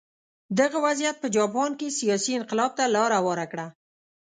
[0.59, 3.67] دغه وضعیت په جاپان کې سیاسي انقلاب ته لار هواره کړه.